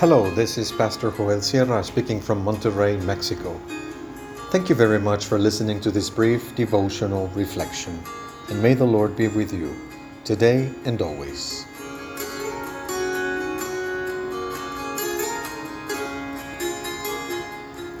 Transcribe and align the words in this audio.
Hello, 0.00 0.30
this 0.30 0.56
is 0.56 0.72
Pastor 0.72 1.10
Joel 1.10 1.42
Sierra 1.42 1.84
speaking 1.84 2.22
from 2.22 2.42
Monterrey, 2.42 2.98
Mexico. 3.04 3.60
Thank 4.48 4.70
you 4.70 4.74
very 4.74 4.98
much 4.98 5.26
for 5.26 5.38
listening 5.38 5.78
to 5.82 5.90
this 5.90 6.08
brief 6.08 6.56
devotional 6.56 7.28
reflection, 7.34 8.02
and 8.48 8.62
may 8.62 8.72
the 8.72 8.86
Lord 8.86 9.14
be 9.14 9.28
with 9.28 9.52
you 9.52 9.76
today 10.24 10.70
and 10.86 11.02
always. 11.02 11.66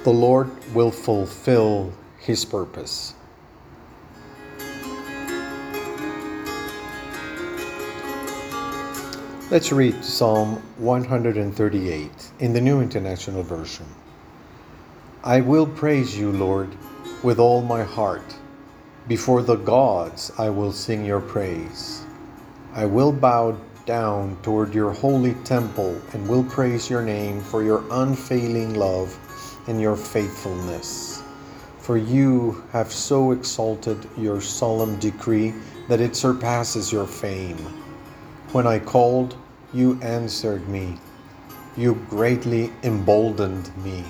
The 0.04 0.10
Lord 0.10 0.48
will 0.72 0.90
fulfill 0.90 1.92
His 2.16 2.46
purpose. 2.46 3.12
Let's 9.50 9.72
read 9.72 10.04
Psalm 10.04 10.62
138 10.78 12.10
in 12.38 12.52
the 12.52 12.60
New 12.60 12.80
International 12.80 13.42
Version. 13.42 13.84
I 15.24 15.40
will 15.40 15.66
praise 15.66 16.16
you, 16.16 16.30
Lord, 16.30 16.68
with 17.24 17.40
all 17.40 17.60
my 17.60 17.82
heart. 17.82 18.36
Before 19.08 19.42
the 19.42 19.56
gods, 19.56 20.30
I 20.38 20.50
will 20.50 20.70
sing 20.70 21.04
your 21.04 21.20
praise. 21.20 22.04
I 22.74 22.84
will 22.86 23.10
bow 23.10 23.58
down 23.86 24.40
toward 24.44 24.72
your 24.72 24.92
holy 24.92 25.34
temple 25.42 26.00
and 26.12 26.28
will 26.28 26.44
praise 26.44 26.88
your 26.88 27.02
name 27.02 27.40
for 27.40 27.64
your 27.64 27.82
unfailing 27.90 28.74
love 28.74 29.18
and 29.66 29.80
your 29.80 29.96
faithfulness. 29.96 31.24
For 31.80 31.96
you 31.96 32.62
have 32.70 32.92
so 32.92 33.32
exalted 33.32 34.08
your 34.16 34.40
solemn 34.40 34.96
decree 35.00 35.54
that 35.88 36.00
it 36.00 36.14
surpasses 36.14 36.92
your 36.92 37.08
fame. 37.08 37.58
When 38.52 38.66
I 38.66 38.80
called, 38.80 39.36
you 39.72 39.96
answered 40.02 40.68
me. 40.68 40.98
You 41.76 41.94
greatly 42.10 42.72
emboldened 42.82 43.70
me. 43.84 44.04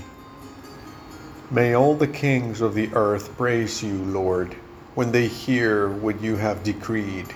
May 1.51 1.75
all 1.75 1.95
the 1.95 2.07
kings 2.07 2.63
of 2.63 2.73
the 2.73 2.89
earth 2.95 3.37
praise 3.37 3.83
you, 3.83 3.99
Lord, 3.99 4.55
when 4.95 5.13
they 5.13 5.27
hear 5.27 5.91
what 5.91 6.23
you 6.23 6.37
have 6.37 6.63
decreed. 6.63 7.35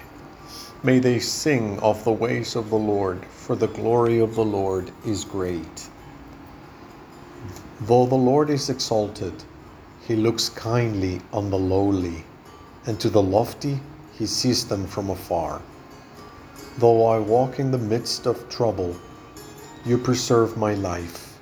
May 0.82 0.98
they 0.98 1.18
sing 1.18 1.78
of 1.80 2.02
the 2.04 2.12
ways 2.12 2.56
of 2.56 2.70
the 2.70 2.78
Lord, 2.78 3.22
for 3.26 3.54
the 3.54 3.68
glory 3.68 4.20
of 4.20 4.34
the 4.34 4.44
Lord 4.46 4.90
is 5.04 5.26
great. 5.26 5.90
Though 7.82 8.06
the 8.06 8.14
Lord 8.14 8.48
is 8.48 8.70
exalted, 8.70 9.34
he 10.08 10.16
looks 10.16 10.48
kindly 10.48 11.20
on 11.34 11.50
the 11.50 11.58
lowly, 11.58 12.24
and 12.86 12.98
to 13.00 13.10
the 13.10 13.22
lofty 13.22 13.78
he 14.18 14.24
sees 14.24 14.66
them 14.66 14.86
from 14.86 15.10
afar. 15.10 15.60
Though 16.78 17.06
I 17.06 17.18
walk 17.18 17.60
in 17.60 17.70
the 17.70 17.78
midst 17.78 18.26
of 18.26 18.48
trouble, 18.48 18.96
you 19.86 19.96
preserve 19.96 20.56
my 20.56 20.74
life. 20.74 21.38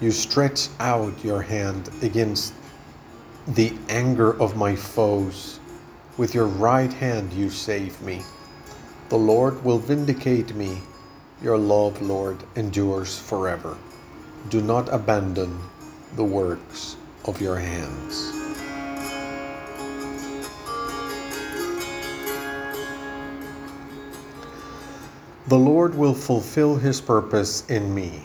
You 0.00 0.10
stretch 0.10 0.68
out 0.80 1.22
your 1.22 1.42
hand 1.42 1.90
against 2.00 2.54
the 3.46 3.74
anger 3.90 4.40
of 4.40 4.56
my 4.56 4.74
foes. 4.74 5.60
With 6.16 6.34
your 6.34 6.46
right 6.46 6.92
hand 6.92 7.34
you 7.34 7.50
save 7.50 8.00
me. 8.00 8.22
The 9.10 9.18
Lord 9.18 9.62
will 9.62 9.78
vindicate 9.78 10.54
me. 10.54 10.78
Your 11.42 11.58
love, 11.58 12.00
Lord, 12.00 12.38
endures 12.56 13.18
forever. 13.18 13.76
Do 14.48 14.62
not 14.62 14.88
abandon 14.88 15.60
the 16.16 16.24
works 16.24 16.96
of 17.26 17.42
your 17.42 17.56
hands. 17.56 18.31
The 25.48 25.58
Lord 25.58 25.96
will 25.96 26.14
fulfill 26.14 26.76
his 26.76 27.00
purpose 27.00 27.68
in 27.68 27.92
me. 27.92 28.22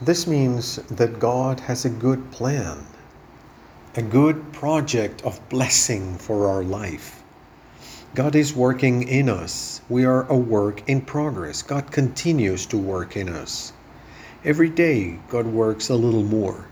This 0.00 0.28
means 0.28 0.76
that 0.76 1.18
God 1.18 1.58
has 1.58 1.84
a 1.84 1.90
good 1.90 2.30
plan, 2.30 2.86
a 3.96 4.02
good 4.02 4.52
project 4.52 5.20
of 5.22 5.40
blessing 5.48 6.16
for 6.16 6.46
our 6.46 6.62
life. 6.62 7.24
God 8.14 8.36
is 8.36 8.54
working 8.54 9.02
in 9.08 9.28
us. 9.28 9.80
We 9.88 10.04
are 10.04 10.28
a 10.28 10.36
work 10.36 10.88
in 10.88 11.00
progress. 11.00 11.60
God 11.60 11.90
continues 11.90 12.66
to 12.66 12.78
work 12.78 13.16
in 13.16 13.28
us. 13.28 13.72
Every 14.44 14.70
day, 14.70 15.18
God 15.28 15.46
works 15.46 15.88
a 15.88 15.96
little 15.96 16.22
more. 16.22 16.66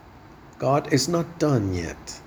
God 0.60 0.92
is 0.92 1.08
not 1.08 1.40
done 1.40 1.74
yet. 1.74 2.20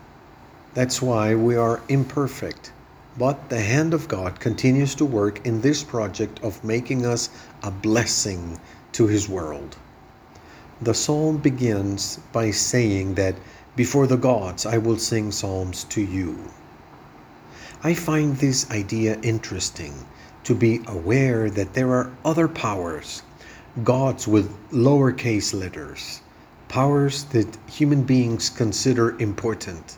That's 0.74 1.02
why 1.02 1.36
we 1.36 1.56
are 1.56 1.82
imperfect. 1.88 2.74
But 3.18 3.50
the 3.50 3.60
hand 3.60 3.94
of 3.94 4.08
God 4.08 4.40
continues 4.40 4.96
to 4.96 5.04
work 5.06 5.46
in 5.46 5.60
this 5.60 5.84
project 5.84 6.40
of 6.44 6.64
making 6.64 7.06
us 7.06 7.30
a 7.62 7.70
blessing 7.70 8.58
to 8.94 9.08
His 9.08 9.28
world. 9.28 9.76
The 10.82 10.94
psalm 10.94 11.38
begins 11.38 12.20
by 12.32 12.52
saying 12.52 13.16
that 13.16 13.36
before 13.76 14.08
the 14.08 14.16
gods 14.16 14.66
I 14.66 14.78
will 14.78 14.98
sing 14.98 15.34
psalms 15.34 15.84
to 15.86 16.02
you. 16.02 16.40
I 17.84 17.96
find 17.96 18.38
this 18.38 18.72
idea 18.72 19.20
interesting 19.22 19.94
to 20.46 20.56
be 20.56 20.82
aware 20.88 21.50
that 21.50 21.74
there 21.74 21.92
are 21.94 22.12
other 22.24 22.48
powers, 22.48 23.24
gods 23.84 24.26
with 24.26 24.50
lowercase 24.72 25.54
letters, 25.54 26.22
powers 26.70 27.26
that 27.26 27.58
human 27.68 28.04
beings 28.04 28.50
consider 28.50 29.20
important 29.20 29.98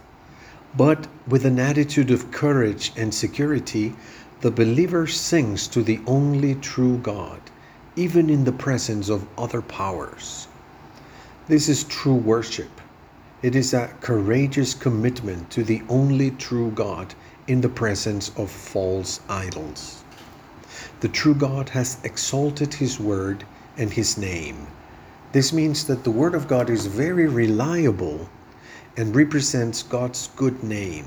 but 0.75 1.07
with 1.28 1.45
an 1.45 1.59
attitude 1.59 2.09
of 2.09 2.31
courage 2.31 2.91
and 2.97 3.13
security, 3.13 3.95
the 4.41 4.51
believer 4.51 5.06
sings 5.06 5.67
to 5.67 5.84
the 5.84 6.00
only 6.07 6.56
true 6.56 6.97
God, 6.97 7.39
even 7.95 8.29
in 8.29 8.44
the 8.44 8.51
presence 8.51 9.07
of 9.09 9.28
other 9.38 9.61
powers. 9.61 10.47
This 11.47 11.69
is 11.69 11.84
true 11.84 12.16
worship. 12.16 12.81
It 13.44 13.56
is 13.56 13.73
a 13.73 13.94
courageous 14.01 14.73
commitment 14.73 15.50
to 15.51 15.63
the 15.63 15.84
only 15.89 16.31
true 16.31 16.72
God 16.72 17.13
in 17.47 17.61
the 17.61 17.69
presence 17.69 18.31
of 18.38 18.50
false 18.50 19.19
idols. 19.29 20.03
The 21.01 21.09
true 21.09 21.35
God 21.35 21.69
has 21.69 21.97
exalted 22.03 22.73
His 22.73 23.00
word 23.00 23.44
and 23.78 23.91
His 23.91 24.17
name. 24.17 24.66
This 25.34 25.53
means 25.53 25.85
that 25.85 26.03
the 26.03 26.11
Word 26.11 26.35
of 26.35 26.47
God 26.47 26.69
is 26.69 26.85
very 26.85 27.28
reliable 27.28 28.29
and 28.96 29.16
represents 29.16 29.84
God's 29.84 30.30
good 30.36 30.64
name. 30.64 31.06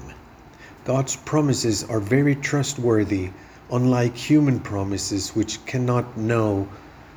God's 0.85 1.17
promises 1.17 1.85
are 1.85 2.01
very 2.01 2.35
trustworthy, 2.35 3.31
unlike 3.71 4.17
human 4.17 4.61
promises 4.61 5.37
which 5.37 5.65
cannot 5.67 6.17
know 6.17 6.69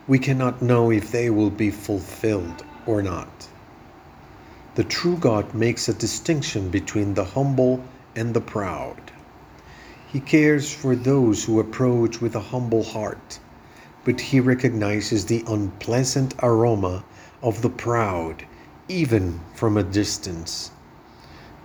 we 0.07 0.17
cannot 0.17 0.59
know 0.59 0.89
if 0.89 1.11
they 1.11 1.29
will 1.29 1.51
be 1.51 1.69
fulfilled 1.69 2.65
or 2.87 3.03
not. 3.03 3.47
The 4.73 4.83
true 4.83 5.17
God 5.17 5.53
makes 5.53 5.87
a 5.87 5.93
distinction 5.93 6.69
between 6.71 7.13
the 7.13 7.25
humble 7.25 7.83
and 8.15 8.33
the 8.33 8.41
proud. 8.41 9.11
He 10.07 10.19
cares 10.19 10.73
for 10.73 10.95
those 10.95 11.43
who 11.43 11.59
approach 11.59 12.21
with 12.21 12.35
a 12.35 12.39
humble 12.39 12.83
heart, 12.83 13.39
but 14.03 14.19
he 14.19 14.39
recognizes 14.39 15.25
the 15.25 15.43
unpleasant 15.47 16.33
aroma 16.41 17.03
of 17.43 17.61
the 17.61 17.69
proud 17.69 18.45
even 18.89 19.39
from 19.53 19.77
a 19.77 19.83
distance. 19.83 20.71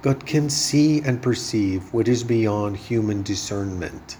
God 0.02 0.26
can 0.26 0.50
see 0.50 1.00
and 1.00 1.22
perceive 1.22 1.90
what 1.94 2.06
is 2.06 2.22
beyond 2.22 2.76
human 2.76 3.22
discernment. 3.22 4.18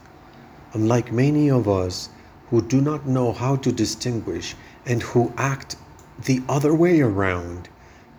Unlike 0.72 1.12
many 1.12 1.50
of 1.50 1.69
us 1.69 2.09
who 2.48 2.62
do 2.62 2.81
not 2.81 3.06
know 3.06 3.32
how 3.32 3.56
to 3.56 3.70
distinguish 3.70 4.56
and 4.87 5.03
who 5.03 5.34
act 5.37 5.76
the 6.25 6.43
other 6.48 6.75
way 6.75 7.03
around, 7.03 7.69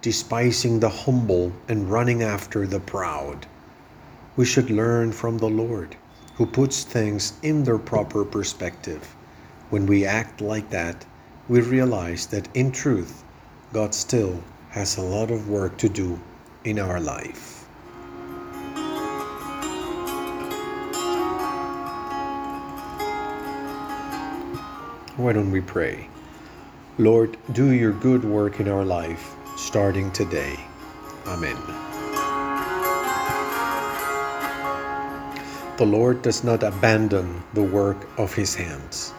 despising 0.03 0.79
the 0.79 0.89
humble 0.89 1.51
and 1.67 1.89
running 1.89 2.21
after 2.21 2.67
the 2.67 2.79
proud, 2.79 3.47
we 4.35 4.45
should 4.45 4.69
learn 4.69 5.11
from 5.11 5.39
the 5.39 5.49
Lord, 5.49 5.95
who 6.35 6.45
puts 6.45 6.83
things 6.83 7.33
in 7.41 7.63
their 7.63 7.79
proper 7.79 8.23
perspective. 8.23 9.15
When 9.71 9.87
we 9.87 10.05
act 10.05 10.41
like 10.41 10.69
that, 10.69 11.05
we 11.47 11.61
realize 11.61 12.27
that 12.27 12.47
in 12.53 12.71
truth, 12.71 13.23
God 13.73 13.95
still 13.95 14.43
has 14.75 14.97
a 14.97 15.01
lot 15.01 15.31
of 15.31 15.47
work 15.47 15.77
to 15.77 15.87
do 15.87 16.19
in 16.65 16.79
our 16.79 16.99
life. 16.99 17.63
Why 25.15 25.31
don't 25.31 25.49
we 25.49 25.61
pray? 25.61 26.09
Lord, 26.97 27.37
do 27.53 27.71
your 27.71 27.93
good 27.93 28.25
work 28.25 28.59
in 28.59 28.67
our 28.67 28.83
life 28.83 29.33
starting 29.55 30.11
today. 30.11 30.59
Amen. 31.25 31.55
The 35.77 35.85
Lord 35.85 36.21
does 36.21 36.43
not 36.43 36.63
abandon 36.63 37.41
the 37.53 37.63
work 37.63 38.09
of 38.19 38.33
his 38.33 38.53
hands. 38.53 39.13